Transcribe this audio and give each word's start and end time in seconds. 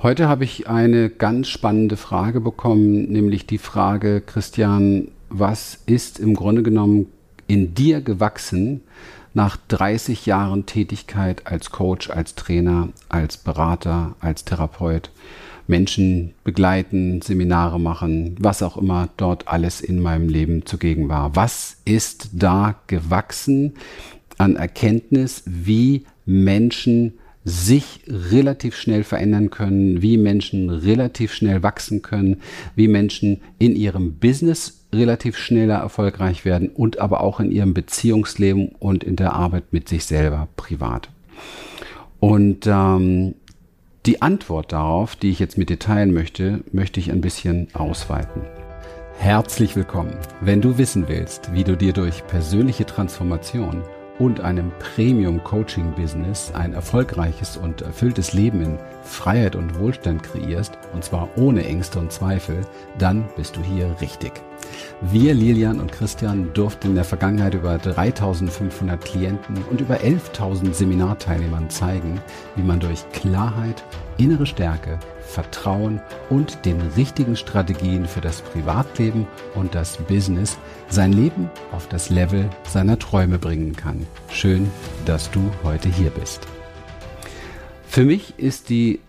Heute 0.00 0.28
habe 0.28 0.44
ich 0.44 0.68
eine 0.68 1.10
ganz 1.10 1.48
spannende 1.48 1.96
Frage 1.96 2.40
bekommen, 2.40 3.10
nämlich 3.10 3.46
die 3.46 3.58
Frage, 3.58 4.20
Christian, 4.20 5.08
was 5.28 5.82
ist 5.86 6.20
im 6.20 6.34
Grunde 6.34 6.62
genommen 6.62 7.06
in 7.48 7.74
dir 7.74 8.00
gewachsen 8.00 8.82
nach 9.34 9.56
30 9.66 10.24
Jahren 10.24 10.66
Tätigkeit 10.66 11.48
als 11.48 11.72
Coach, 11.72 12.10
als 12.10 12.36
Trainer, 12.36 12.90
als 13.08 13.38
Berater, 13.38 14.14
als 14.20 14.44
Therapeut? 14.44 15.10
Menschen 15.66 16.32
begleiten, 16.44 17.20
Seminare 17.20 17.80
machen, 17.80 18.36
was 18.38 18.62
auch 18.62 18.76
immer 18.76 19.08
dort 19.16 19.48
alles 19.48 19.80
in 19.80 20.00
meinem 20.00 20.28
Leben 20.28 20.64
zugegen 20.64 21.08
war. 21.08 21.34
Was 21.34 21.78
ist 21.84 22.30
da 22.34 22.76
gewachsen 22.86 23.74
an 24.38 24.54
Erkenntnis, 24.54 25.42
wie 25.44 26.06
Menschen 26.24 27.14
sich 27.44 28.00
relativ 28.06 28.76
schnell 28.76 29.04
verändern 29.04 29.50
können, 29.50 30.02
wie 30.02 30.18
Menschen 30.18 30.70
relativ 30.70 31.32
schnell 31.32 31.62
wachsen 31.62 32.02
können, 32.02 32.38
wie 32.74 32.88
Menschen 32.88 33.40
in 33.58 33.74
ihrem 33.74 34.14
Business 34.14 34.86
relativ 34.92 35.36
schneller 35.36 35.76
erfolgreich 35.76 36.44
werden 36.44 36.68
und 36.68 36.98
aber 36.98 37.20
auch 37.20 37.40
in 37.40 37.50
ihrem 37.50 37.74
Beziehungsleben 37.74 38.70
und 38.78 39.04
in 39.04 39.16
der 39.16 39.34
Arbeit 39.34 39.72
mit 39.72 39.88
sich 39.88 40.04
selber 40.04 40.48
privat. 40.56 41.10
Und 42.20 42.66
ähm, 42.66 43.34
die 44.06 44.22
Antwort 44.22 44.72
darauf, 44.72 45.16
die 45.16 45.30
ich 45.30 45.38
jetzt 45.38 45.58
mit 45.58 45.70
dir 45.70 45.78
teilen 45.78 46.12
möchte, 46.12 46.64
möchte 46.72 47.00
ich 47.00 47.10
ein 47.10 47.20
bisschen 47.20 47.68
ausweiten. 47.74 48.42
Herzlich 49.18 49.76
willkommen. 49.76 50.14
Wenn 50.40 50.60
du 50.60 50.78
wissen 50.78 51.08
willst, 51.08 51.52
wie 51.52 51.64
du 51.64 51.76
dir 51.76 51.92
durch 51.92 52.26
persönliche 52.26 52.86
Transformation 52.86 53.82
und 54.18 54.40
einem 54.40 54.72
Premium-Coaching-Business 54.78 56.52
ein 56.54 56.74
erfolgreiches 56.74 57.56
und 57.56 57.82
erfülltes 57.82 58.32
Leben 58.32 58.62
in 58.62 58.78
Freiheit 59.02 59.56
und 59.56 59.78
Wohlstand 59.78 60.22
kreierst, 60.22 60.78
und 60.92 61.04
zwar 61.04 61.28
ohne 61.36 61.64
Ängste 61.64 61.98
und 61.98 62.12
Zweifel, 62.12 62.60
dann 62.98 63.28
bist 63.36 63.56
du 63.56 63.62
hier 63.62 63.94
richtig. 64.00 64.32
Wir, 65.00 65.34
Lilian 65.34 65.80
und 65.80 65.92
Christian, 65.92 66.52
durften 66.52 66.88
in 66.88 66.94
der 66.94 67.04
Vergangenheit 67.04 67.54
über 67.54 67.78
3500 67.78 69.02
Klienten 69.02 69.62
und 69.70 69.80
über 69.80 69.98
11.000 69.98 70.74
Seminarteilnehmern 70.74 71.70
zeigen, 71.70 72.20
wie 72.56 72.62
man 72.62 72.80
durch 72.80 73.08
Klarheit, 73.12 73.84
innere 74.18 74.46
Stärke, 74.46 74.98
Vertrauen 75.28 76.00
und 76.30 76.64
den 76.64 76.80
richtigen 76.96 77.36
Strategien 77.36 78.06
für 78.06 78.22
das 78.22 78.40
Privatleben 78.40 79.26
und 79.54 79.74
das 79.74 79.98
Business 79.98 80.58
sein 80.88 81.12
Leben 81.12 81.50
auf 81.70 81.86
das 81.86 82.08
Level 82.08 82.48
seiner 82.66 82.98
Träume 82.98 83.38
bringen 83.38 83.76
kann. 83.76 84.06
Schön, 84.30 84.70
dass 85.04 85.30
du 85.30 85.40
heute 85.62 85.88
hier 85.90 86.10
bist. 86.10 86.46
Für 87.86 88.04
mich 88.04 88.38
ist 88.38 88.70
die, 88.70 89.00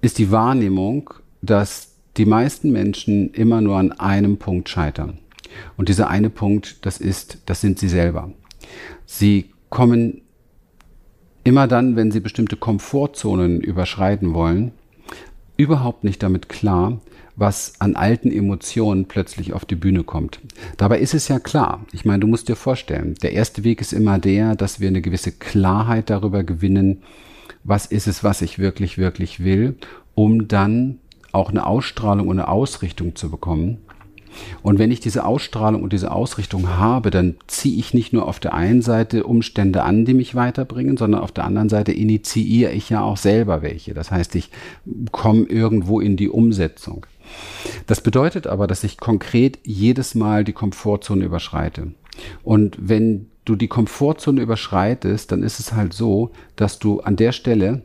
ist 0.00 0.18
die 0.18 0.30
Wahrnehmung, 0.30 1.10
dass 1.42 1.92
die 2.16 2.26
meisten 2.26 2.72
Menschen 2.72 3.32
immer 3.34 3.60
nur 3.60 3.76
an 3.76 3.92
einem 3.92 4.38
Punkt 4.38 4.68
scheitern. 4.68 5.18
Und 5.76 5.90
dieser 5.90 6.08
eine 6.08 6.30
Punkt, 6.30 6.86
das 6.86 6.98
ist, 6.98 7.42
das 7.46 7.60
sind 7.60 7.78
sie 7.78 7.88
selber. 7.88 8.32
Sie 9.04 9.50
kommen 9.68 10.22
immer 11.44 11.68
dann, 11.68 11.96
wenn 11.96 12.10
sie 12.10 12.20
bestimmte 12.20 12.56
Komfortzonen 12.56 13.60
überschreiten 13.60 14.32
wollen, 14.32 14.72
überhaupt 15.56 16.04
nicht 16.04 16.22
damit 16.22 16.48
klar, 16.48 17.00
was 17.36 17.74
an 17.78 17.96
alten 17.96 18.30
Emotionen 18.30 19.06
plötzlich 19.06 19.52
auf 19.52 19.64
die 19.64 19.74
Bühne 19.74 20.04
kommt. 20.04 20.40
Dabei 20.76 20.98
ist 20.98 21.14
es 21.14 21.28
ja 21.28 21.38
klar. 21.38 21.84
Ich 21.92 22.04
meine, 22.04 22.20
du 22.20 22.26
musst 22.26 22.48
dir 22.48 22.56
vorstellen, 22.56 23.14
der 23.22 23.32
erste 23.32 23.64
Weg 23.64 23.80
ist 23.80 23.92
immer 23.92 24.18
der, 24.18 24.54
dass 24.54 24.80
wir 24.80 24.88
eine 24.88 25.00
gewisse 25.00 25.32
Klarheit 25.32 26.10
darüber 26.10 26.44
gewinnen, 26.44 27.02
was 27.64 27.86
ist 27.86 28.06
es, 28.06 28.22
was 28.22 28.42
ich 28.42 28.58
wirklich, 28.58 28.98
wirklich 28.98 29.44
will, 29.44 29.76
um 30.14 30.48
dann 30.48 30.98
auch 31.32 31.50
eine 31.50 31.66
Ausstrahlung 31.66 32.28
und 32.28 32.38
eine 32.38 32.48
Ausrichtung 32.48 33.16
zu 33.16 33.30
bekommen. 33.30 33.78
Und 34.62 34.78
wenn 34.78 34.90
ich 34.90 35.00
diese 35.00 35.24
Ausstrahlung 35.24 35.82
und 35.82 35.92
diese 35.92 36.10
Ausrichtung 36.10 36.68
habe, 36.68 37.10
dann 37.10 37.36
ziehe 37.46 37.78
ich 37.78 37.94
nicht 37.94 38.12
nur 38.12 38.26
auf 38.26 38.40
der 38.40 38.54
einen 38.54 38.82
Seite 38.82 39.24
Umstände 39.24 39.82
an, 39.82 40.04
die 40.04 40.14
mich 40.14 40.34
weiterbringen, 40.34 40.96
sondern 40.96 41.20
auf 41.20 41.32
der 41.32 41.44
anderen 41.44 41.68
Seite 41.68 41.92
initiiere 41.92 42.72
ich 42.72 42.90
ja 42.90 43.02
auch 43.02 43.16
selber 43.16 43.62
welche. 43.62 43.94
Das 43.94 44.10
heißt, 44.10 44.34
ich 44.34 44.50
komme 45.10 45.44
irgendwo 45.44 46.00
in 46.00 46.16
die 46.16 46.28
Umsetzung. 46.28 47.06
Das 47.86 48.00
bedeutet 48.00 48.46
aber, 48.46 48.66
dass 48.66 48.84
ich 48.84 48.98
konkret 48.98 49.58
jedes 49.64 50.14
Mal 50.14 50.44
die 50.44 50.52
Komfortzone 50.52 51.24
überschreite. 51.24 51.92
Und 52.42 52.76
wenn 52.80 53.26
du 53.44 53.56
die 53.56 53.68
Komfortzone 53.68 54.40
überschreitest, 54.40 55.32
dann 55.32 55.42
ist 55.42 55.58
es 55.58 55.72
halt 55.72 55.92
so, 55.92 56.30
dass 56.56 56.78
du 56.78 57.00
an 57.00 57.16
der 57.16 57.32
Stelle 57.32 57.82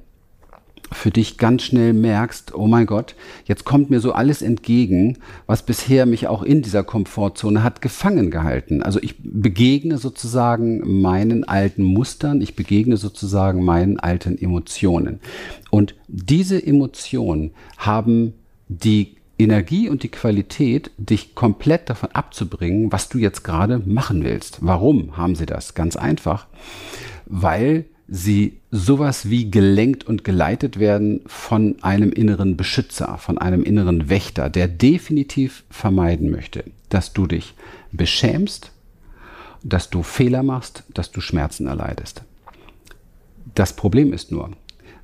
für 0.91 1.11
dich 1.11 1.37
ganz 1.37 1.63
schnell 1.63 1.93
merkst, 1.93 2.55
oh 2.55 2.67
mein 2.67 2.85
Gott, 2.85 3.15
jetzt 3.45 3.65
kommt 3.65 3.89
mir 3.89 3.99
so 3.99 4.13
alles 4.13 4.41
entgegen, 4.41 5.17
was 5.45 5.63
bisher 5.63 6.05
mich 6.05 6.27
auch 6.27 6.43
in 6.43 6.61
dieser 6.61 6.83
Komfortzone 6.83 7.63
hat 7.63 7.81
gefangen 7.81 8.31
gehalten. 8.31 8.81
Also 8.81 8.99
ich 9.01 9.15
begegne 9.19 9.97
sozusagen 9.97 11.01
meinen 11.01 11.43
alten 11.43 11.83
Mustern, 11.83 12.41
ich 12.41 12.55
begegne 12.55 12.97
sozusagen 12.97 13.63
meinen 13.63 13.99
alten 13.99 14.37
Emotionen. 14.37 15.19
Und 15.69 15.95
diese 16.07 16.65
Emotionen 16.65 17.51
haben 17.77 18.33
die 18.69 19.17
Energie 19.39 19.89
und 19.89 20.03
die 20.03 20.09
Qualität, 20.09 20.91
dich 20.97 21.35
komplett 21.35 21.89
davon 21.89 22.09
abzubringen, 22.11 22.91
was 22.91 23.09
du 23.09 23.19
jetzt 23.19 23.43
gerade 23.43 23.79
machen 23.85 24.23
willst. 24.23 24.59
Warum 24.61 25.15
haben 25.15 25.35
sie 25.35 25.45
das? 25.45 25.75
Ganz 25.75 25.95
einfach, 25.95 26.47
weil 27.25 27.85
sie 28.07 28.59
sowas 28.71 29.29
wie 29.29 29.51
gelenkt 29.51 30.05
und 30.05 30.23
geleitet 30.23 30.79
werden 30.79 31.21
von 31.25 31.75
einem 31.81 32.11
inneren 32.11 32.55
Beschützer, 32.55 33.17
von 33.17 33.37
einem 33.37 33.63
inneren 33.63 34.09
Wächter, 34.09 34.49
der 34.49 34.67
definitiv 34.67 35.63
vermeiden 35.69 36.31
möchte, 36.31 36.63
dass 36.89 37.13
du 37.13 37.27
dich 37.27 37.53
beschämst, 37.91 38.71
dass 39.63 39.89
du 39.89 40.03
Fehler 40.03 40.43
machst, 40.43 40.83
dass 40.93 41.11
du 41.11 41.19
Schmerzen 41.19 41.67
erleidest. 41.67 42.23
Das 43.55 43.73
Problem 43.73 44.13
ist 44.13 44.31
nur, 44.31 44.51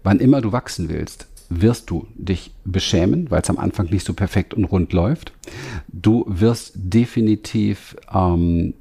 wann 0.03 0.19
immer 0.19 0.41
du 0.41 0.51
wachsen 0.51 0.89
willst, 0.89 1.27
wirst 1.49 1.89
du 1.89 2.07
dich 2.15 2.51
beschämen, 2.63 3.29
weil 3.29 3.41
es 3.41 3.49
am 3.49 3.57
Anfang 3.57 3.89
nicht 3.89 4.05
so 4.05 4.13
perfekt 4.13 4.53
und 4.53 4.65
rund 4.65 4.93
läuft. 4.93 5.33
Du 5.87 6.25
wirst 6.27 6.73
definitiv 6.75 7.95
ähm, 8.13 8.73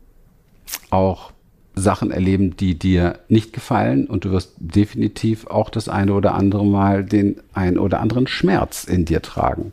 auch 0.91 1.32
Sachen 1.75 2.11
erleben, 2.11 2.57
die 2.57 2.79
dir 2.79 3.21
nicht 3.29 3.53
gefallen 3.53 4.07
und 4.07 4.25
du 4.25 4.31
wirst 4.31 4.53
definitiv 4.59 5.47
auch 5.47 5.71
das 5.71 5.89
eine 5.89 6.13
oder 6.13 6.35
andere 6.35 6.67
Mal 6.67 7.05
den 7.05 7.37
ein 7.55 7.79
oder 7.79 8.01
anderen 8.01 8.27
Schmerz 8.27 8.85
in 8.85 9.05
dir 9.05 9.23
tragen. 9.23 9.73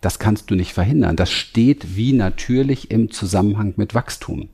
Das 0.00 0.18
kannst 0.18 0.50
du 0.50 0.54
nicht 0.54 0.74
verhindern. 0.74 1.16
Das 1.16 1.30
steht 1.30 1.96
wie 1.96 2.12
natürlich 2.12 2.90
im 2.90 3.10
Zusammenhang 3.10 3.74
mit 3.76 3.94
Wachstum. 3.94 4.48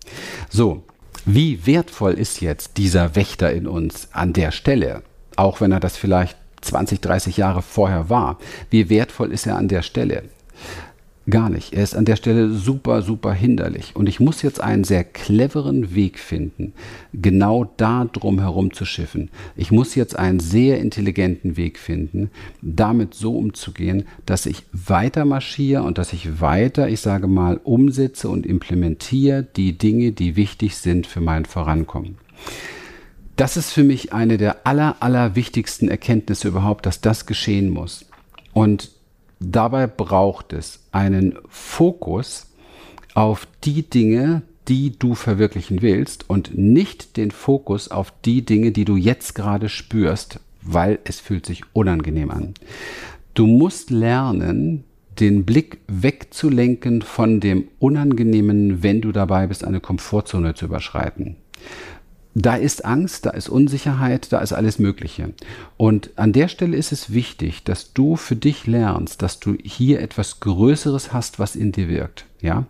So, 0.48 0.84
wie 1.26 1.66
wertvoll 1.66 2.12
ist 2.12 2.40
jetzt 2.40 2.76
dieser 2.76 3.16
Wächter 3.16 3.52
in 3.52 3.66
uns 3.66 4.08
an 4.12 4.32
der 4.32 4.52
Stelle? 4.52 5.02
Auch 5.36 5.60
wenn 5.60 5.72
er 5.72 5.80
das 5.80 5.96
vielleicht 5.96 6.36
20, 6.60 7.00
30 7.00 7.36
Jahre 7.36 7.62
vorher 7.62 8.08
war. 8.08 8.38
Wie 8.70 8.88
wertvoll 8.88 9.32
ist 9.32 9.46
er 9.46 9.56
an 9.56 9.68
der 9.68 9.82
Stelle? 9.82 10.24
Gar 11.28 11.48
nicht. 11.48 11.72
Er 11.72 11.82
ist 11.82 11.96
an 11.96 12.04
der 12.04 12.16
Stelle 12.16 12.50
super, 12.50 13.00
super 13.00 13.32
hinderlich. 13.32 13.96
Und 13.96 14.10
ich 14.10 14.20
muss 14.20 14.42
jetzt 14.42 14.60
einen 14.60 14.84
sehr 14.84 15.04
cleveren 15.04 15.94
Weg 15.94 16.18
finden, 16.18 16.74
genau 17.14 17.72
da 17.78 18.04
drum 18.04 18.40
herum 18.40 18.74
zu 18.74 18.84
schiffen. 18.84 19.30
Ich 19.56 19.70
muss 19.70 19.94
jetzt 19.94 20.18
einen 20.18 20.38
sehr 20.38 20.80
intelligenten 20.80 21.56
Weg 21.56 21.78
finden, 21.78 22.30
damit 22.60 23.14
so 23.14 23.38
umzugehen, 23.38 24.04
dass 24.26 24.44
ich 24.44 24.64
weiter 24.72 25.24
marschiere 25.24 25.82
und 25.82 25.96
dass 25.96 26.12
ich 26.12 26.42
weiter, 26.42 26.88
ich 26.88 27.00
sage 27.00 27.26
mal, 27.26 27.58
umsetze 27.64 28.28
und 28.28 28.44
implementiere 28.44 29.46
die 29.56 29.78
Dinge, 29.78 30.12
die 30.12 30.36
wichtig 30.36 30.76
sind 30.76 31.06
für 31.06 31.22
mein 31.22 31.46
Vorankommen. 31.46 32.18
Das 33.36 33.56
ist 33.56 33.72
für 33.72 33.82
mich 33.82 34.12
eine 34.12 34.36
der 34.36 34.66
aller, 34.66 34.96
aller 35.00 35.36
wichtigsten 35.36 35.88
Erkenntnisse 35.88 36.48
überhaupt, 36.48 36.84
dass 36.84 37.00
das 37.00 37.24
geschehen 37.24 37.70
muss. 37.70 38.04
Und 38.52 38.90
dabei 39.40 39.86
braucht 39.86 40.52
es 40.52 40.80
einen 40.92 41.38
Fokus 41.48 42.46
auf 43.14 43.46
die 43.64 43.88
Dinge, 43.88 44.42
die 44.68 44.98
du 44.98 45.14
verwirklichen 45.14 45.82
willst 45.82 46.28
und 46.28 46.56
nicht 46.56 47.16
den 47.16 47.30
Fokus 47.30 47.90
auf 47.90 48.12
die 48.24 48.44
Dinge, 48.44 48.72
die 48.72 48.84
du 48.84 48.96
jetzt 48.96 49.34
gerade 49.34 49.68
spürst, 49.68 50.40
weil 50.62 50.98
es 51.04 51.20
fühlt 51.20 51.46
sich 51.46 51.62
unangenehm 51.72 52.30
an. 52.30 52.54
Du 53.34 53.46
musst 53.46 53.90
lernen, 53.90 54.84
den 55.20 55.44
Blick 55.44 55.78
wegzulenken 55.86 57.02
von 57.02 57.40
dem 57.40 57.68
Unangenehmen, 57.78 58.82
wenn 58.82 59.00
du 59.00 59.12
dabei 59.12 59.46
bist, 59.46 59.64
eine 59.64 59.80
Komfortzone 59.80 60.54
zu 60.54 60.66
überschreiten. 60.66 61.36
Da 62.34 62.56
ist 62.56 62.84
Angst, 62.84 63.26
da 63.26 63.30
ist 63.30 63.48
Unsicherheit, 63.48 64.32
da 64.32 64.40
ist 64.40 64.52
alles 64.52 64.78
Mögliche. 64.80 65.32
Und 65.76 66.10
an 66.16 66.32
der 66.32 66.48
Stelle 66.48 66.76
ist 66.76 66.90
es 66.90 67.12
wichtig, 67.12 67.62
dass 67.62 67.92
du 67.92 68.16
für 68.16 68.34
dich 68.34 68.66
lernst, 68.66 69.22
dass 69.22 69.38
du 69.38 69.56
hier 69.62 70.00
etwas 70.00 70.40
Größeres 70.40 71.12
hast, 71.12 71.38
was 71.38 71.54
in 71.54 71.70
dir 71.72 71.88
wirkt. 71.88 72.26
Ja, 72.42 72.66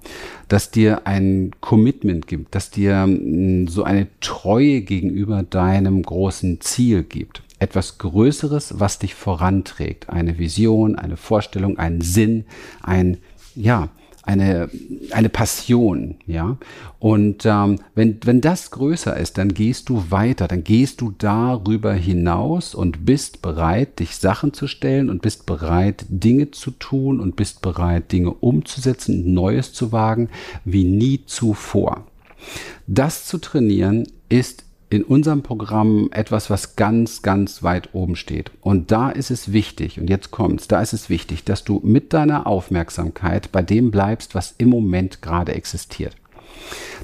dass 0.46 0.70
dir 0.70 1.04
ein 1.08 1.50
Commitment 1.60 2.28
gibt, 2.28 2.54
dass 2.54 2.70
dir 2.70 3.06
mm, 3.08 3.66
so 3.66 3.82
eine 3.82 4.06
Treue 4.20 4.82
gegenüber 4.82 5.42
deinem 5.42 6.02
großen 6.02 6.60
Ziel 6.60 7.02
gibt. 7.02 7.42
Etwas 7.58 7.98
Größeres, 7.98 8.78
was 8.78 9.00
dich 9.00 9.16
voranträgt. 9.16 10.10
Eine 10.10 10.38
Vision, 10.38 10.94
eine 10.94 11.16
Vorstellung, 11.16 11.76
ein 11.78 12.02
Sinn, 12.02 12.44
ein, 12.82 13.16
ja, 13.56 13.88
eine, 14.26 14.70
eine 15.10 15.28
Passion, 15.28 16.16
ja. 16.26 16.56
Und 16.98 17.44
ähm, 17.44 17.78
wenn, 17.94 18.18
wenn 18.24 18.40
das 18.40 18.70
größer 18.70 19.16
ist, 19.16 19.36
dann 19.36 19.52
gehst 19.52 19.88
du 19.90 20.10
weiter, 20.10 20.48
dann 20.48 20.64
gehst 20.64 21.00
du 21.00 21.12
darüber 21.16 21.92
hinaus 21.92 22.74
und 22.74 23.04
bist 23.04 23.42
bereit, 23.42 23.98
dich 23.98 24.16
Sachen 24.16 24.54
zu 24.54 24.66
stellen 24.66 25.10
und 25.10 25.20
bist 25.20 25.44
bereit, 25.44 26.06
Dinge 26.08 26.50
zu 26.50 26.70
tun 26.70 27.20
und 27.20 27.36
bist 27.36 27.60
bereit, 27.60 28.10
Dinge 28.12 28.30
umzusetzen 28.30 29.24
und 29.24 29.34
Neues 29.34 29.72
zu 29.72 29.92
wagen, 29.92 30.30
wie 30.64 30.84
nie 30.84 31.20
zuvor. 31.26 32.06
Das 32.86 33.26
zu 33.26 33.38
trainieren 33.38 34.06
ist 34.28 34.64
in 34.94 35.02
unserem 35.02 35.42
Programm 35.42 36.08
etwas, 36.12 36.50
was 36.50 36.76
ganz, 36.76 37.22
ganz 37.22 37.62
weit 37.62 37.94
oben 37.94 38.16
steht. 38.16 38.50
Und 38.60 38.92
da 38.92 39.10
ist 39.10 39.30
es 39.30 39.52
wichtig, 39.52 39.98
und 40.00 40.08
jetzt 40.08 40.30
kommt's, 40.30 40.68
da 40.68 40.80
ist 40.80 40.92
es 40.92 41.10
wichtig, 41.10 41.44
dass 41.44 41.64
du 41.64 41.80
mit 41.82 42.12
deiner 42.12 42.46
Aufmerksamkeit 42.46 43.50
bei 43.52 43.62
dem 43.62 43.90
bleibst, 43.90 44.34
was 44.34 44.54
im 44.58 44.68
Moment 44.68 45.22
gerade 45.22 45.54
existiert. 45.54 46.16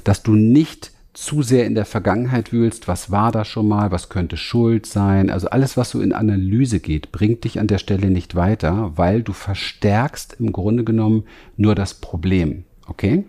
Dass 0.03 0.23
du 0.23 0.33
nicht 0.33 0.91
zu 1.13 1.41
sehr 1.41 1.65
in 1.65 1.75
der 1.75 1.85
Vergangenheit 1.85 2.53
wühlst, 2.53 2.87
was 2.87 3.11
war 3.11 3.33
da 3.33 3.43
schon 3.43 3.67
mal, 3.67 3.91
was 3.91 4.07
könnte 4.07 4.37
Schuld 4.37 4.85
sein. 4.85 5.29
Also 5.29 5.49
alles, 5.49 5.75
was 5.75 5.89
so 5.89 5.99
in 5.99 6.13
Analyse 6.13 6.79
geht, 6.79 7.11
bringt 7.11 7.43
dich 7.43 7.59
an 7.59 7.67
der 7.67 7.79
Stelle 7.79 8.09
nicht 8.09 8.35
weiter, 8.35 8.93
weil 8.95 9.21
du 9.21 9.33
verstärkst 9.33 10.37
im 10.39 10.53
Grunde 10.53 10.85
genommen 10.85 11.25
nur 11.57 11.75
das 11.75 11.95
Problem. 11.95 12.63
Okay? 12.87 13.25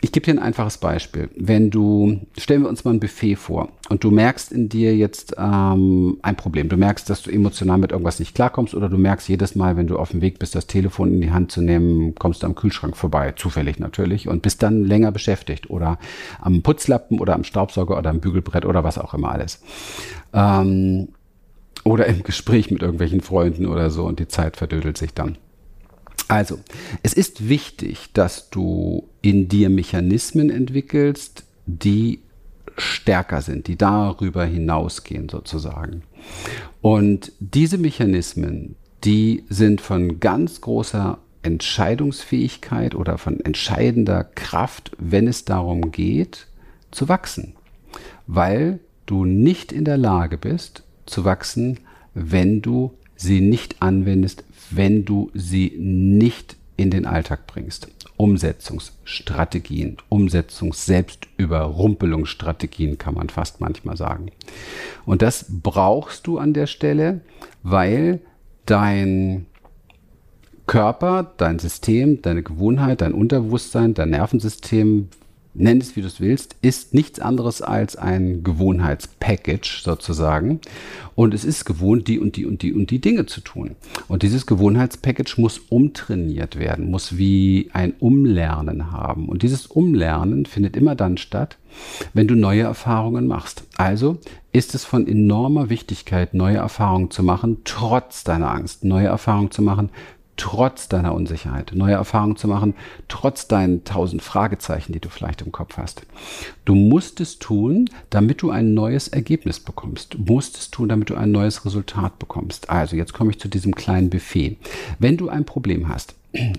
Ich 0.00 0.12
gebe 0.12 0.24
dir 0.24 0.32
ein 0.32 0.38
einfaches 0.38 0.78
Beispiel. 0.78 1.28
Wenn 1.34 1.70
du, 1.70 2.20
stellen 2.36 2.62
wir 2.62 2.68
uns 2.68 2.84
mal 2.84 2.92
ein 2.92 3.00
Buffet 3.00 3.34
vor 3.34 3.70
und 3.88 4.04
du 4.04 4.12
merkst 4.12 4.52
in 4.52 4.68
dir 4.68 4.96
jetzt 4.96 5.34
ähm, 5.36 6.18
ein 6.22 6.36
Problem. 6.36 6.68
Du 6.68 6.76
merkst, 6.76 7.10
dass 7.10 7.22
du 7.22 7.30
emotional 7.30 7.78
mit 7.78 7.90
irgendwas 7.90 8.20
nicht 8.20 8.34
klarkommst 8.34 8.74
oder 8.74 8.88
du 8.88 8.96
merkst 8.96 9.28
jedes 9.28 9.56
Mal, 9.56 9.76
wenn 9.76 9.88
du 9.88 9.98
auf 9.98 10.12
dem 10.12 10.20
Weg 10.20 10.38
bist, 10.38 10.54
das 10.54 10.68
Telefon 10.68 11.14
in 11.14 11.20
die 11.20 11.32
Hand 11.32 11.50
zu 11.50 11.62
nehmen, 11.62 12.14
kommst 12.14 12.44
du 12.44 12.46
am 12.46 12.54
Kühlschrank 12.54 12.96
vorbei, 12.96 13.32
zufällig 13.32 13.80
natürlich, 13.80 14.28
und 14.28 14.42
bist 14.42 14.62
dann 14.62 14.84
länger 14.84 15.10
beschäftigt 15.10 15.68
oder 15.68 15.98
am 16.40 16.62
Putzlappen 16.62 17.18
oder 17.18 17.34
am 17.34 17.42
Staubsauger 17.42 17.98
oder 17.98 18.10
am 18.10 18.20
Bügelbrett 18.20 18.66
oder 18.66 18.84
was 18.84 18.98
auch 18.98 19.14
immer 19.14 19.32
alles. 19.32 19.62
Ähm, 20.32 21.08
oder 21.82 22.06
im 22.06 22.22
Gespräch 22.22 22.70
mit 22.70 22.82
irgendwelchen 22.82 23.20
Freunden 23.20 23.66
oder 23.66 23.90
so 23.90 24.04
und 24.04 24.20
die 24.20 24.28
Zeit 24.28 24.56
verdödelt 24.56 24.96
sich 24.96 25.12
dann. 25.12 25.38
Also, 26.28 26.60
es 27.02 27.14
ist 27.14 27.48
wichtig, 27.48 28.10
dass 28.12 28.50
du 28.50 29.08
in 29.22 29.48
dir 29.48 29.70
Mechanismen 29.70 30.50
entwickelst, 30.50 31.44
die 31.66 32.20
stärker 32.76 33.42
sind, 33.42 33.66
die 33.66 33.76
darüber 33.76 34.44
hinausgehen 34.44 35.28
sozusagen. 35.28 36.02
Und 36.80 37.32
diese 37.40 37.78
Mechanismen, 37.78 38.76
die 39.04 39.44
sind 39.48 39.80
von 39.80 40.20
ganz 40.20 40.60
großer 40.60 41.18
Entscheidungsfähigkeit 41.42 42.94
oder 42.94 43.16
von 43.18 43.40
entscheidender 43.40 44.24
Kraft, 44.24 44.92
wenn 44.98 45.26
es 45.26 45.44
darum 45.44 45.92
geht, 45.92 46.46
zu 46.90 47.08
wachsen. 47.08 47.54
Weil 48.26 48.80
du 49.06 49.24
nicht 49.24 49.72
in 49.72 49.84
der 49.84 49.96
Lage 49.96 50.36
bist 50.36 50.82
zu 51.06 51.24
wachsen, 51.24 51.80
wenn 52.14 52.60
du 52.60 52.92
sie 53.18 53.42
nicht 53.42 53.82
anwendest, 53.82 54.44
wenn 54.70 55.04
du 55.04 55.30
sie 55.34 55.74
nicht 55.78 56.56
in 56.76 56.90
den 56.90 57.04
Alltag 57.04 57.46
bringst. 57.46 57.88
Umsetzungsstrategien, 58.16 59.98
Umsetzungs-Selbstüberrumpelungsstrategien 60.08 62.96
kann 62.98 63.14
man 63.14 63.28
fast 63.28 63.60
manchmal 63.60 63.96
sagen. 63.96 64.30
Und 65.04 65.22
das 65.22 65.46
brauchst 65.48 66.26
du 66.26 66.38
an 66.38 66.54
der 66.54 66.66
Stelle, 66.66 67.20
weil 67.62 68.20
dein 68.66 69.46
Körper, 70.66 71.32
dein 71.36 71.58
System, 71.58 72.22
deine 72.22 72.42
Gewohnheit, 72.42 73.00
dein 73.00 73.14
Unterbewusstsein, 73.14 73.94
dein 73.94 74.10
Nervensystem 74.10 75.08
nenn 75.58 75.80
es 75.80 75.96
wie 75.96 76.00
du 76.00 76.06
es 76.06 76.20
willst, 76.20 76.56
ist 76.62 76.94
nichts 76.94 77.20
anderes 77.20 77.62
als 77.62 77.96
ein 77.96 78.42
Gewohnheitspackage 78.42 79.82
sozusagen. 79.82 80.60
Und 81.14 81.34
es 81.34 81.44
ist 81.44 81.64
gewohnt, 81.64 82.06
die 82.08 82.18
und 82.18 82.36
die 82.36 82.46
und 82.46 82.62
die 82.62 82.72
und 82.72 82.90
die 82.90 83.00
Dinge 83.00 83.26
zu 83.26 83.40
tun. 83.40 83.76
Und 84.06 84.22
dieses 84.22 84.46
Gewohnheitspackage 84.46 85.40
muss 85.40 85.58
umtrainiert 85.58 86.58
werden, 86.58 86.90
muss 86.90 87.18
wie 87.18 87.70
ein 87.72 87.94
Umlernen 87.98 88.92
haben. 88.92 89.28
Und 89.28 89.42
dieses 89.42 89.66
Umlernen 89.66 90.46
findet 90.46 90.76
immer 90.76 90.94
dann 90.94 91.16
statt, 91.16 91.58
wenn 92.14 92.28
du 92.28 92.34
neue 92.34 92.62
Erfahrungen 92.62 93.26
machst. 93.26 93.64
Also 93.76 94.18
ist 94.52 94.74
es 94.74 94.84
von 94.84 95.06
enormer 95.06 95.70
Wichtigkeit, 95.70 96.34
neue 96.34 96.56
Erfahrungen 96.56 97.10
zu 97.10 97.22
machen, 97.22 97.58
trotz 97.64 98.24
deiner 98.24 98.50
Angst, 98.50 98.84
neue 98.84 99.06
Erfahrungen 99.06 99.50
zu 99.50 99.62
machen, 99.62 99.90
trotz 100.38 100.88
deiner 100.88 101.14
Unsicherheit, 101.14 101.72
neue 101.74 101.94
Erfahrungen 101.94 102.36
zu 102.36 102.48
machen, 102.48 102.74
trotz 103.08 103.48
deinen 103.48 103.84
tausend 103.84 104.22
Fragezeichen, 104.22 104.92
die 104.92 105.00
du 105.00 105.10
vielleicht 105.10 105.42
im 105.42 105.52
Kopf 105.52 105.76
hast. 105.76 106.02
Du 106.64 106.74
musst 106.74 107.20
es 107.20 107.38
tun, 107.38 107.90
damit 108.08 108.40
du 108.40 108.50
ein 108.50 108.72
neues 108.72 109.08
Ergebnis 109.08 109.60
bekommst. 109.60 110.14
Du 110.14 110.18
musst 110.18 110.56
es 110.56 110.70
tun, 110.70 110.88
damit 110.88 111.10
du 111.10 111.16
ein 111.16 111.30
neues 111.30 111.66
Resultat 111.66 112.18
bekommst. 112.18 112.70
Also 112.70 112.96
jetzt 112.96 113.12
komme 113.12 113.30
ich 113.30 113.40
zu 113.40 113.48
diesem 113.48 113.74
kleinen 113.74 114.08
Buffet. 114.08 114.56
Wenn 114.98 115.18
du 115.18 115.28
ein 115.28 115.44
Problem 115.44 115.88
hast 115.88 116.14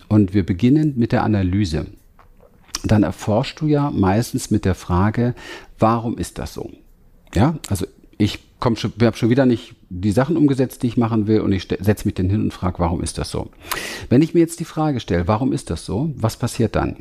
und 0.08 0.34
wir 0.34 0.46
beginnen 0.46 0.94
mit 0.98 1.12
der 1.12 1.24
Analyse, 1.24 1.88
dann 2.84 3.04
erforschst 3.04 3.60
du 3.62 3.68
ja 3.68 3.92
meistens 3.92 4.52
mit 4.52 4.66
der 4.66 4.76
Frage, 4.76 5.36
warum 5.80 6.18
ist 6.18 6.38
das 6.38 6.54
so? 6.54 6.70
Ja, 7.34 7.56
also 7.70 7.86
ich 8.20 8.40
komm 8.60 8.76
schon, 8.76 8.94
habe 9.02 9.18
schon 9.18 9.30
wieder 9.30 9.48
nicht 9.48 9.74
die 9.90 10.12
Sachen 10.12 10.38
umgesetzt, 10.38 10.84
die 10.84 10.88
ich 10.88 10.98
machen 10.98 11.26
will 11.26 11.40
und 11.40 11.54
ich 11.54 11.68
setze 11.80 12.06
mich 12.06 12.14
dann 12.14 12.30
hin 12.30 12.42
und 12.42 12.54
frage, 12.54 12.78
warum 12.80 13.02
ist 13.02 13.18
das 13.18 13.32
so? 13.32 13.50
Wenn 14.10 14.22
ich 14.22 14.34
mir 14.34 14.42
jetzt 14.42 14.60
die 14.60 14.66
Frage 14.66 15.00
stelle, 15.00 15.28
warum 15.28 15.54
ist 15.54 15.70
das 15.70 15.86
so, 15.86 16.12
was 16.16 16.38
passiert 16.38 16.76
dann? 16.76 16.98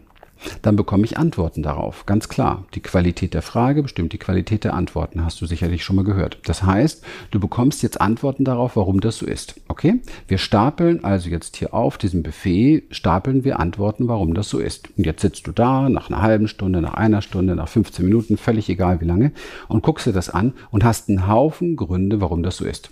Dann 0.63 0.77
bekomme 0.77 1.05
ich 1.05 1.19
Antworten 1.19 1.63
darauf. 1.63 2.07
Ganz 2.07 2.29
klar. 2.29 2.65
Die 2.75 2.81
Qualität 2.81 3.35
der 3.35 3.43
Frage 3.43 3.83
bestimmt 3.83 4.13
die 4.13 4.19
Qualität 4.19 4.65
der 4.65 4.75
Antworten, 4.75 5.25
hast 5.25 5.41
du 5.41 5.47
sicherlich 5.47 5.85
schon 5.85 5.97
mal 5.97 6.05
gehört. 6.05 6.39
Das 6.45 6.63
heißt, 6.63 7.05
du 7.31 7.41
bekommst 7.41 7.83
jetzt 7.83 8.01
Antworten 8.01 8.45
darauf, 8.45 8.77
warum 8.77 9.01
das 9.01 9.19
so 9.19 9.27
ist. 9.27 9.61
Okay? 9.69 10.01
Wir 10.27 10.39
stapeln 10.39 11.05
also 11.05 11.29
jetzt 11.29 11.57
hier 11.57 11.75
auf 11.75 11.99
diesem 11.99 12.23
Buffet, 12.23 12.85
stapeln 12.91 13.45
wir 13.45 13.61
Antworten, 13.61 14.09
warum 14.09 14.35
das 14.35 14.49
so 14.49 14.59
ist. 14.59 14.89
Und 14.97 15.07
jetzt 15.07 15.23
sitzt 15.23 15.47
du 15.47 15.53
da 15.53 15.89
nach 15.89 16.11
einer 16.11 16.23
halben 16.23 16.49
Stunde, 16.49 16.81
nach 16.81 16.95
einer 16.95 17.23
Stunde, 17.23 17.55
nach 17.55 17.69
15 17.69 18.05
Minuten, 18.05 18.37
völlig 18.37 18.69
egal 18.69 19.01
wie 19.01 19.07
lange, 19.07 19.33
und 19.69 19.83
guckst 19.83 20.07
dir 20.07 20.13
das 20.13 20.31
an 20.31 20.55
und 20.71 20.85
hast 20.85 21.09
einen 21.09 21.29
Haufen 21.29 21.77
Gründe, 21.77 22.21
warum 22.21 22.43
das 22.43 22.57
so 22.57 22.65
ist. 22.65 22.91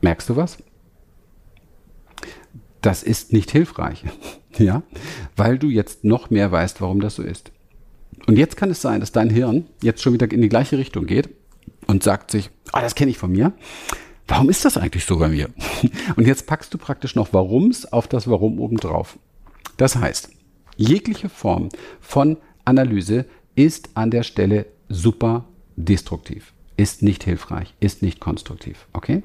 Merkst 0.00 0.28
du 0.28 0.36
was? 0.36 0.58
Das 2.82 3.02
ist 3.02 3.32
nicht 3.32 3.50
hilfreich. 3.50 4.04
ja, 4.58 4.82
weil 5.36 5.58
du 5.58 5.68
jetzt 5.68 6.04
noch 6.04 6.30
mehr 6.30 6.52
weißt, 6.52 6.80
warum 6.80 7.00
das 7.00 7.16
so 7.16 7.22
ist. 7.22 7.50
Und 8.26 8.36
jetzt 8.36 8.56
kann 8.56 8.70
es 8.70 8.82
sein, 8.82 9.00
dass 9.00 9.12
dein 9.12 9.30
Hirn 9.30 9.66
jetzt 9.82 10.02
schon 10.02 10.12
wieder 10.12 10.30
in 10.30 10.42
die 10.42 10.48
gleiche 10.48 10.78
Richtung 10.78 11.06
geht 11.06 11.30
und 11.86 12.02
sagt 12.02 12.30
sich, 12.30 12.50
ah, 12.72 12.82
das 12.82 12.94
kenne 12.94 13.10
ich 13.10 13.18
von 13.18 13.32
mir. 13.32 13.52
Warum 14.28 14.50
ist 14.50 14.64
das 14.64 14.76
eigentlich 14.76 15.04
so 15.04 15.18
bei 15.18 15.28
mir? 15.28 15.48
Und 16.16 16.26
jetzt 16.26 16.46
packst 16.46 16.72
du 16.72 16.78
praktisch 16.78 17.16
noch 17.16 17.32
Warums 17.32 17.92
auf 17.92 18.06
das 18.06 18.28
Warum 18.28 18.60
obendrauf. 18.60 19.18
Das 19.76 19.96
heißt, 19.96 20.30
jegliche 20.76 21.28
Form 21.28 21.70
von 22.00 22.36
Analyse 22.64 23.26
ist 23.56 23.90
an 23.94 24.10
der 24.12 24.22
Stelle 24.22 24.66
super 24.88 25.44
destruktiv 25.76 26.52
ist 26.82 27.00
nicht 27.00 27.22
hilfreich, 27.22 27.74
ist 27.78 28.02
nicht 28.02 28.18
konstruktiv. 28.18 28.86
Okay? 28.92 29.22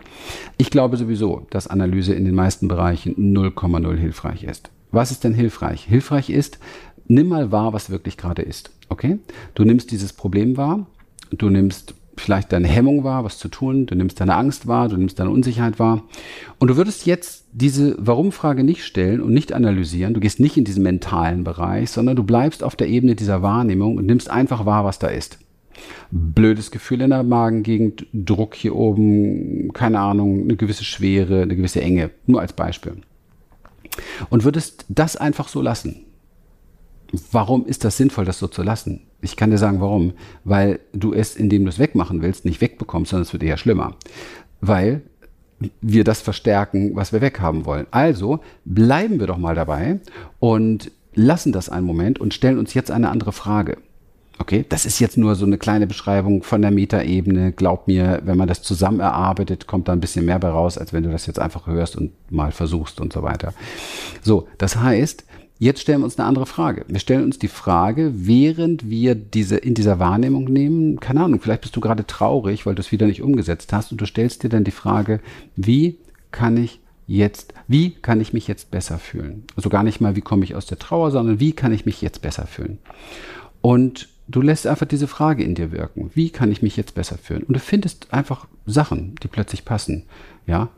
Ich 0.57 0.69
glaube 0.69 0.95
sowieso, 0.95 1.47
dass 1.49 1.67
Analyse 1.67 2.13
in 2.13 2.23
den 2.23 2.35
meisten 2.35 2.67
Bereichen 2.67 3.15
0,0 3.15 3.95
hilfreich 3.95 4.43
ist. 4.43 4.69
Was 4.91 5.09
ist 5.09 5.23
denn 5.23 5.33
hilfreich? 5.33 5.83
Hilfreich 5.83 6.29
ist, 6.29 6.59
nimm 7.07 7.29
mal 7.29 7.51
wahr, 7.51 7.73
was 7.73 7.89
wirklich 7.89 8.15
gerade 8.15 8.43
ist. 8.43 8.69
Okay? 8.89 9.17
Du 9.55 9.63
nimmst 9.63 9.89
dieses 9.89 10.13
Problem 10.13 10.55
wahr, 10.55 10.85
du 11.31 11.49
nimmst 11.49 11.95
vielleicht 12.15 12.51
deine 12.51 12.67
Hemmung 12.67 13.03
wahr, 13.03 13.23
was 13.23 13.39
zu 13.39 13.47
tun, 13.47 13.87
du 13.87 13.95
nimmst 13.95 14.21
deine 14.21 14.35
Angst 14.35 14.67
wahr, 14.67 14.87
du 14.87 14.97
nimmst 14.97 15.19
deine 15.19 15.31
Unsicherheit 15.31 15.79
wahr. 15.79 16.03
Und 16.59 16.67
du 16.67 16.77
würdest 16.77 17.07
jetzt 17.07 17.45
diese 17.53 17.95
Warum-Frage 17.97 18.63
nicht 18.63 18.85
stellen 18.85 19.19
und 19.19 19.33
nicht 19.33 19.51
analysieren. 19.51 20.13
Du 20.13 20.19
gehst 20.19 20.39
nicht 20.39 20.57
in 20.57 20.63
diesen 20.63 20.83
mentalen 20.83 21.43
Bereich, 21.43 21.89
sondern 21.89 22.15
du 22.15 22.23
bleibst 22.23 22.63
auf 22.63 22.75
der 22.75 22.87
Ebene 22.87 23.15
dieser 23.15 23.41
Wahrnehmung 23.41 23.97
und 23.97 24.05
nimmst 24.05 24.29
einfach 24.29 24.67
wahr, 24.67 24.85
was 24.85 24.99
da 24.99 25.07
ist 25.07 25.39
blödes 26.11 26.71
Gefühl 26.71 27.01
in 27.01 27.09
der 27.09 27.23
Magengegend, 27.23 28.05
Druck 28.13 28.55
hier 28.55 28.75
oben, 28.75 29.71
keine 29.73 29.99
Ahnung, 29.99 30.43
eine 30.43 30.55
gewisse 30.55 30.83
Schwere, 30.83 31.41
eine 31.41 31.55
gewisse 31.55 31.81
Enge, 31.81 32.11
nur 32.25 32.41
als 32.41 32.53
Beispiel. 32.53 33.01
Und 34.29 34.43
würdest 34.43 34.85
das 34.89 35.15
einfach 35.15 35.47
so 35.47 35.61
lassen. 35.61 36.05
Warum 37.31 37.65
ist 37.65 37.83
das 37.83 37.97
sinnvoll, 37.97 38.25
das 38.25 38.39
so 38.39 38.47
zu 38.47 38.63
lassen? 38.63 39.01
Ich 39.21 39.35
kann 39.35 39.49
dir 39.49 39.57
sagen, 39.57 39.81
warum. 39.81 40.13
Weil 40.43 40.79
du 40.93 41.13
es, 41.13 41.35
indem 41.35 41.63
du 41.63 41.69
es 41.69 41.79
wegmachen 41.79 42.21
willst, 42.21 42.45
nicht 42.45 42.61
wegbekommst, 42.61 43.11
sondern 43.11 43.23
es 43.23 43.33
wird 43.33 43.43
eher 43.43 43.57
schlimmer. 43.57 43.95
Weil 44.61 45.03
wir 45.81 46.03
das 46.03 46.21
verstärken, 46.21 46.95
was 46.95 47.13
wir 47.13 47.21
weghaben 47.21 47.65
wollen. 47.65 47.87
Also 47.91 48.41
bleiben 48.65 49.19
wir 49.19 49.27
doch 49.27 49.37
mal 49.37 49.55
dabei 49.55 49.99
und 50.39 50.91
lassen 51.15 51.51
das 51.51 51.69
einen 51.69 51.85
Moment 51.85 52.19
und 52.19 52.33
stellen 52.33 52.59
uns 52.59 52.73
jetzt 52.73 52.91
eine 52.91 53.09
andere 53.09 53.31
Frage. 53.31 53.77
Okay, 54.39 54.65
das 54.69 54.85
ist 54.85 54.99
jetzt 54.99 55.17
nur 55.17 55.35
so 55.35 55.45
eine 55.45 55.57
kleine 55.57 55.87
Beschreibung 55.87 56.43
von 56.43 56.61
der 56.61 56.71
Metaebene. 56.71 57.51
Glaub 57.51 57.87
mir, 57.87 58.21
wenn 58.23 58.37
man 58.37 58.47
das 58.47 58.61
zusammen 58.61 58.99
erarbeitet, 58.99 59.65
kommt 59.65 59.87
da 59.87 59.93
ein 59.93 59.99
bisschen 59.99 60.25
mehr 60.25 60.39
bei 60.39 60.49
raus, 60.49 60.77
als 60.77 60.93
wenn 60.93 61.03
du 61.03 61.11
das 61.11 61.25
jetzt 61.25 61.39
einfach 61.39 61.65
hörst 61.65 61.95
und 61.95 62.11
mal 62.31 62.51
versuchst 62.51 63.01
und 63.01 63.11
so 63.11 63.23
weiter. 63.23 63.53
So, 64.21 64.47
das 64.59 64.75
heißt, 64.75 65.23
jetzt 65.57 65.81
stellen 65.81 66.01
wir 66.01 66.05
uns 66.05 66.19
eine 66.19 66.27
andere 66.27 66.45
Frage. 66.45 66.85
Wir 66.87 66.99
stellen 66.99 67.23
uns 67.23 67.39
die 67.39 67.47
Frage, 67.47 68.11
während 68.13 68.89
wir 68.89 69.15
diese 69.15 69.57
in 69.57 69.73
dieser 69.73 69.97
Wahrnehmung 69.97 70.45
nehmen, 70.45 70.99
keine 70.99 71.23
Ahnung, 71.23 71.39
vielleicht 71.41 71.61
bist 71.61 71.75
du 71.75 71.81
gerade 71.81 72.05
traurig, 72.05 72.65
weil 72.65 72.75
du 72.75 72.81
es 72.81 72.91
wieder 72.91 73.07
nicht 73.07 73.23
umgesetzt 73.23 73.73
hast 73.73 73.91
und 73.91 73.99
du 73.99 74.05
stellst 74.05 74.43
dir 74.43 74.49
dann 74.49 74.63
die 74.63 74.71
Frage, 74.71 75.19
wie 75.55 75.97
kann 76.31 76.57
ich 76.57 76.79
jetzt, 77.07 77.53
wie 77.67 77.91
kann 77.91 78.21
ich 78.21 78.33
mich 78.33 78.47
jetzt 78.47 78.69
besser 78.69 78.99
fühlen? 78.99 79.45
Also 79.55 79.69
gar 79.69 79.83
nicht 79.83 79.99
mal, 79.99 80.15
wie 80.15 80.21
komme 80.21 80.43
ich 80.43 80.53
aus 80.53 80.67
der 80.67 80.77
Trauer, 80.77 81.09
sondern 81.09 81.39
wie 81.39 81.53
kann 81.53 81.71
ich 81.71 81.85
mich 81.85 82.01
jetzt 82.01 82.21
besser 82.21 82.45
fühlen? 82.45 82.77
Und 83.61 84.09
du 84.27 84.41
lässt 84.41 84.67
einfach 84.67 84.85
diese 84.85 85.07
Frage 85.07 85.43
in 85.43 85.55
dir 85.55 85.71
wirken. 85.71 86.11
Wie 86.13 86.29
kann 86.29 86.51
ich 86.51 86.61
mich 86.61 86.77
jetzt 86.77 86.95
besser 86.95 87.17
fühlen? 87.17 87.43
Und 87.43 87.55
du 87.55 87.59
findest 87.59 88.13
einfach 88.13 88.47
Sachen, 88.65 89.15
die 89.23 89.27
plötzlich 89.27 89.65
passen. 89.65 90.03
Ja, 90.45 90.69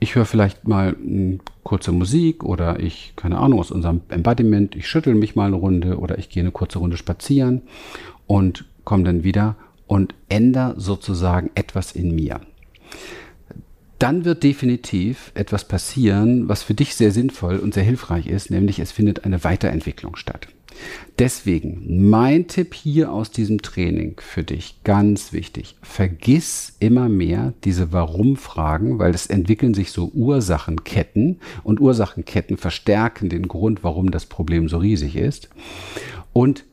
ich 0.00 0.14
höre 0.14 0.24
vielleicht 0.24 0.66
mal 0.68 0.96
eine 1.02 1.38
kurze 1.64 1.92
Musik 1.92 2.44
oder 2.44 2.80
ich, 2.80 3.14
keine 3.16 3.38
Ahnung, 3.38 3.58
aus 3.58 3.70
unserem 3.70 4.02
Embodiment, 4.08 4.76
ich 4.76 4.88
schüttel 4.88 5.14
mich 5.14 5.34
mal 5.34 5.46
eine 5.46 5.56
Runde 5.56 5.98
oder 5.98 6.18
ich 6.18 6.28
gehe 6.28 6.42
eine 6.42 6.52
kurze 6.52 6.78
Runde 6.78 6.96
spazieren 6.96 7.62
und 8.26 8.64
komme 8.84 9.04
dann 9.04 9.24
wieder 9.24 9.56
und 9.86 10.14
ändere 10.28 10.74
sozusagen 10.78 11.50
etwas 11.54 11.92
in 11.92 12.14
mir. 12.14 12.40
Dann 13.98 14.24
wird 14.24 14.44
definitiv 14.44 15.32
etwas 15.34 15.66
passieren, 15.66 16.48
was 16.48 16.62
für 16.62 16.74
dich 16.74 16.94
sehr 16.94 17.10
sinnvoll 17.10 17.58
und 17.58 17.74
sehr 17.74 17.82
hilfreich 17.82 18.28
ist, 18.28 18.50
nämlich 18.50 18.78
es 18.78 18.92
findet 18.92 19.24
eine 19.24 19.42
Weiterentwicklung 19.42 20.14
statt. 20.14 20.46
Deswegen 21.18 22.08
mein 22.10 22.46
Tipp 22.46 22.74
hier 22.74 23.12
aus 23.12 23.30
diesem 23.30 23.62
Training 23.62 24.16
für 24.18 24.44
dich, 24.44 24.82
ganz 24.84 25.32
wichtig, 25.32 25.76
vergiss 25.82 26.76
immer 26.78 27.08
mehr 27.08 27.54
diese 27.64 27.92
Warum-Fragen, 27.92 28.98
weil 28.98 29.14
es 29.14 29.26
entwickeln 29.26 29.74
sich 29.74 29.90
so 29.90 30.10
Ursachenketten 30.14 31.40
und 31.64 31.80
Ursachenketten 31.80 32.56
verstärken 32.56 33.28
den 33.28 33.48
Grund, 33.48 33.82
warum 33.82 34.10
das 34.10 34.26
Problem 34.26 34.68
so 34.68 34.78
riesig 34.78 35.16
ist. 35.16 35.48
Und 36.32 36.64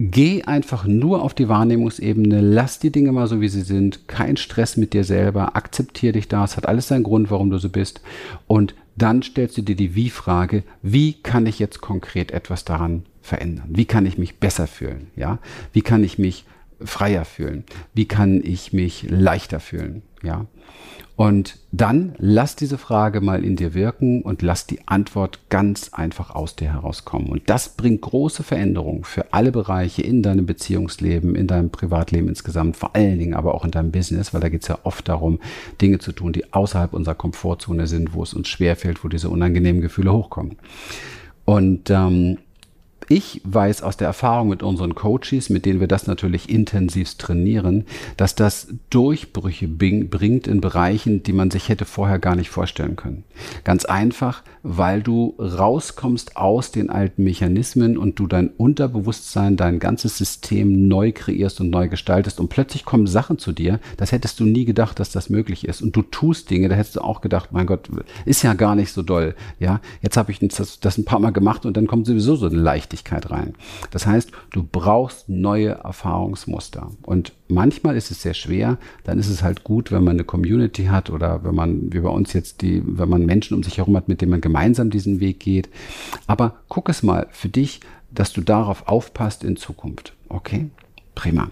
Geh 0.00 0.44
einfach 0.44 0.86
nur 0.86 1.22
auf 1.22 1.34
die 1.34 1.48
Wahrnehmungsebene, 1.48 2.40
lass 2.40 2.78
die 2.78 2.92
Dinge 2.92 3.10
mal 3.10 3.26
so, 3.26 3.40
wie 3.40 3.48
sie 3.48 3.62
sind, 3.62 4.06
kein 4.06 4.36
Stress 4.36 4.76
mit 4.76 4.92
dir 4.92 5.02
selber, 5.02 5.56
akzeptier 5.56 6.12
dich 6.12 6.28
da, 6.28 6.44
es 6.44 6.56
hat 6.56 6.66
alles 6.66 6.86
seinen 6.86 7.02
Grund, 7.02 7.32
warum 7.32 7.50
du 7.50 7.58
so 7.58 7.68
bist 7.68 8.00
und 8.46 8.76
dann 9.02 9.22
stellst 9.22 9.56
du 9.56 9.62
dir 9.62 9.76
die 9.76 9.94
Wie-Frage, 9.94 10.64
wie 10.82 11.14
kann 11.14 11.46
ich 11.46 11.58
jetzt 11.58 11.80
konkret 11.80 12.32
etwas 12.32 12.64
daran 12.64 13.04
verändern? 13.22 13.68
Wie 13.68 13.84
kann 13.84 14.06
ich 14.06 14.18
mich 14.18 14.38
besser 14.38 14.66
fühlen? 14.66 15.08
Ja? 15.16 15.38
Wie 15.72 15.82
kann 15.82 16.04
ich 16.04 16.18
mich 16.18 16.44
freier 16.80 17.24
fühlen? 17.24 17.64
Wie 17.94 18.06
kann 18.06 18.42
ich 18.42 18.72
mich 18.72 19.06
leichter 19.08 19.60
fühlen? 19.60 20.02
Ja? 20.22 20.46
Und 21.18 21.58
dann 21.72 22.14
lass 22.18 22.54
diese 22.54 22.78
Frage 22.78 23.20
mal 23.20 23.44
in 23.44 23.56
dir 23.56 23.74
wirken 23.74 24.22
und 24.22 24.40
lass 24.40 24.68
die 24.68 24.86
Antwort 24.86 25.40
ganz 25.48 25.90
einfach 25.92 26.30
aus 26.30 26.54
dir 26.54 26.72
herauskommen. 26.72 27.28
Und 27.30 27.50
das 27.50 27.70
bringt 27.70 28.02
große 28.02 28.44
Veränderungen 28.44 29.02
für 29.02 29.32
alle 29.32 29.50
Bereiche 29.50 30.02
in 30.02 30.22
deinem 30.22 30.46
Beziehungsleben, 30.46 31.34
in 31.34 31.48
deinem 31.48 31.70
Privatleben 31.70 32.28
insgesamt, 32.28 32.76
vor 32.76 32.94
allen 32.94 33.18
Dingen 33.18 33.34
aber 33.34 33.56
auch 33.56 33.64
in 33.64 33.72
deinem 33.72 33.90
Business, 33.90 34.32
weil 34.32 34.40
da 34.40 34.48
geht 34.48 34.62
es 34.62 34.68
ja 34.68 34.78
oft 34.84 35.08
darum, 35.08 35.40
Dinge 35.82 35.98
zu 35.98 36.12
tun, 36.12 36.32
die 36.32 36.52
außerhalb 36.52 36.92
unserer 36.92 37.16
Komfortzone 37.16 37.88
sind, 37.88 38.14
wo 38.14 38.22
es 38.22 38.32
uns 38.32 38.46
schwerfällt, 38.46 39.02
wo 39.02 39.08
diese 39.08 39.28
unangenehmen 39.28 39.80
Gefühle 39.80 40.12
hochkommen. 40.12 40.56
Und 41.44 41.90
ähm, 41.90 42.38
ich 43.08 43.40
weiß 43.44 43.82
aus 43.82 43.96
der 43.96 44.06
Erfahrung 44.06 44.48
mit 44.48 44.62
unseren 44.62 44.94
Coaches, 44.94 45.48
mit 45.48 45.64
denen 45.64 45.80
wir 45.80 45.88
das 45.88 46.06
natürlich 46.06 46.50
intensivst 46.50 47.20
trainieren, 47.20 47.86
dass 48.16 48.34
das 48.34 48.68
Durchbrüche 48.90 49.66
bringt 49.66 50.46
in 50.46 50.60
Bereichen, 50.60 51.22
die 51.22 51.32
man 51.32 51.50
sich 51.50 51.68
hätte 51.68 51.86
vorher 51.86 52.18
gar 52.18 52.36
nicht 52.36 52.50
vorstellen 52.50 52.96
können. 52.96 53.24
Ganz 53.64 53.84
einfach, 53.86 54.42
weil 54.62 55.02
du 55.02 55.34
rauskommst 55.38 56.36
aus 56.36 56.70
den 56.70 56.90
alten 56.90 57.24
Mechanismen 57.24 57.96
und 57.96 58.18
du 58.18 58.26
dein 58.26 58.48
Unterbewusstsein, 58.48 59.56
dein 59.56 59.78
ganzes 59.78 60.18
System 60.18 60.88
neu 60.88 61.12
kreierst 61.12 61.60
und 61.60 61.70
neu 61.70 61.88
gestaltest 61.88 62.40
und 62.40 62.48
plötzlich 62.48 62.84
kommen 62.84 63.06
Sachen 63.06 63.38
zu 63.38 63.52
dir, 63.52 63.80
das 63.96 64.12
hättest 64.12 64.38
du 64.40 64.44
nie 64.44 64.66
gedacht, 64.66 65.00
dass 65.00 65.10
das 65.10 65.30
möglich 65.30 65.66
ist 65.66 65.80
und 65.80 65.96
du 65.96 66.02
tust 66.02 66.50
Dinge, 66.50 66.68
da 66.68 66.74
hättest 66.74 66.96
du 66.96 67.00
auch 67.00 67.20
gedacht, 67.20 67.52
mein 67.52 67.66
Gott, 67.66 67.88
ist 68.26 68.42
ja 68.42 68.54
gar 68.54 68.74
nicht 68.74 68.92
so 68.92 69.02
doll. 69.02 69.34
Ja, 69.58 69.80
jetzt 70.02 70.16
habe 70.16 70.30
ich 70.30 70.40
das, 70.40 70.80
das 70.80 70.98
ein 70.98 71.04
paar 71.04 71.20
Mal 71.20 71.30
gemacht 71.30 71.64
und 71.64 71.76
dann 71.76 71.86
kommt 71.86 72.06
sowieso 72.06 72.36
so 72.36 72.46
eine 72.46 72.56
Leichtigkeit 72.56 72.97
Leichtigkeit 72.98 73.30
rein. 73.30 73.54
Das 73.90 74.06
heißt, 74.06 74.32
du 74.50 74.62
brauchst 74.62 75.28
neue 75.28 75.70
Erfahrungsmuster. 75.70 76.90
Und 77.02 77.32
manchmal 77.48 77.96
ist 77.96 78.10
es 78.10 78.22
sehr 78.22 78.34
schwer, 78.34 78.78
dann 79.04 79.18
ist 79.18 79.28
es 79.28 79.42
halt 79.42 79.64
gut, 79.64 79.92
wenn 79.92 80.04
man 80.04 80.16
eine 80.16 80.24
Community 80.24 80.86
hat 80.86 81.10
oder 81.10 81.44
wenn 81.44 81.54
man, 81.54 81.92
wie 81.92 82.00
bei 82.00 82.08
uns 82.08 82.32
jetzt, 82.32 82.62
die, 82.62 82.82
wenn 82.84 83.08
man 83.08 83.24
Menschen 83.26 83.54
um 83.54 83.62
sich 83.62 83.78
herum 83.78 83.96
hat, 83.96 84.08
mit 84.08 84.20
denen 84.20 84.30
man 84.30 84.40
gemeinsam 84.40 84.90
diesen 84.90 85.20
Weg 85.20 85.40
geht. 85.40 85.68
Aber 86.26 86.56
guck 86.68 86.88
es 86.88 87.02
mal 87.02 87.26
für 87.30 87.48
dich, 87.48 87.80
dass 88.10 88.32
du 88.32 88.40
darauf 88.40 88.88
aufpasst 88.88 89.44
in 89.44 89.56
Zukunft. 89.56 90.14
Okay? 90.28 90.70
Prima. 91.18 91.48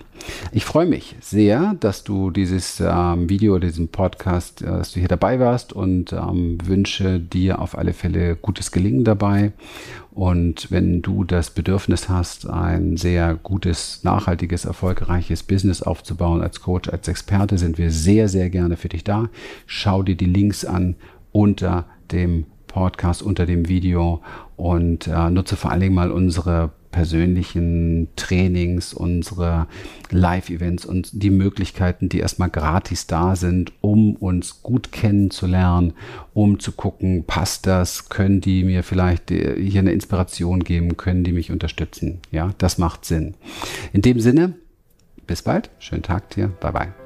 Ich 0.52 0.64
freue 0.64 0.86
mich 0.86 1.16
sehr, 1.20 1.74
dass 1.80 2.04
du 2.04 2.30
dieses 2.30 2.78
ähm, 2.78 3.28
Video, 3.28 3.58
diesen 3.58 3.88
Podcast, 3.88 4.62
äh, 4.62 4.66
dass 4.66 4.92
du 4.92 5.00
hier 5.00 5.08
dabei 5.08 5.40
warst 5.40 5.72
und 5.72 6.12
ähm, 6.12 6.58
wünsche 6.64 7.18
dir 7.18 7.60
auf 7.60 7.76
alle 7.76 7.92
Fälle 7.92 8.36
gutes 8.36 8.70
Gelingen 8.70 9.02
dabei. 9.02 9.50
Und 10.12 10.70
wenn 10.70 11.02
du 11.02 11.24
das 11.24 11.50
Bedürfnis 11.50 12.08
hast, 12.08 12.48
ein 12.48 12.96
sehr 12.96 13.34
gutes, 13.34 14.04
nachhaltiges, 14.04 14.66
erfolgreiches 14.66 15.42
Business 15.42 15.82
aufzubauen 15.82 16.42
als 16.42 16.60
Coach, 16.60 16.88
als 16.88 17.08
Experte, 17.08 17.58
sind 17.58 17.76
wir 17.76 17.90
sehr, 17.90 18.28
sehr 18.28 18.50
gerne 18.50 18.76
für 18.76 18.88
dich 18.88 19.02
da. 19.02 19.30
Schau 19.66 20.04
dir 20.04 20.14
die 20.14 20.26
Links 20.26 20.64
an 20.64 20.94
unter 21.32 21.86
dem 22.12 22.46
Podcast, 22.68 23.20
unter 23.20 23.46
dem 23.46 23.68
Video 23.68 24.22
und 24.54 25.08
äh, 25.08 25.28
nutze 25.28 25.56
vor 25.56 25.72
allen 25.72 25.80
Dingen 25.80 25.94
mal 25.96 26.12
unsere 26.12 26.70
persönlichen 26.96 28.08
Trainings, 28.16 28.94
unsere 28.94 29.66
Live-Events 30.10 30.86
und 30.86 31.10
die 31.12 31.28
Möglichkeiten, 31.28 32.08
die 32.08 32.20
erstmal 32.20 32.48
gratis 32.48 33.06
da 33.06 33.36
sind, 33.36 33.74
um 33.82 34.16
uns 34.16 34.62
gut 34.62 34.92
kennenzulernen, 34.92 35.92
um 36.32 36.58
zu 36.58 36.72
gucken, 36.72 37.24
passt 37.26 37.66
das, 37.66 38.08
können 38.08 38.40
die 38.40 38.64
mir 38.64 38.82
vielleicht 38.82 39.30
äh, 39.30 39.62
hier 39.62 39.80
eine 39.80 39.92
Inspiration 39.92 40.64
geben, 40.64 40.96
können 40.96 41.22
die 41.22 41.32
mich 41.32 41.52
unterstützen. 41.52 42.20
Ja, 42.30 42.52
das 42.56 42.78
macht 42.78 43.04
Sinn. 43.04 43.34
In 43.92 44.00
dem 44.00 44.18
Sinne, 44.18 44.54
bis 45.26 45.42
bald, 45.42 45.68
schönen 45.78 46.02
Tag 46.02 46.30
dir, 46.30 46.48
bye 46.48 46.72
bye. 46.72 47.05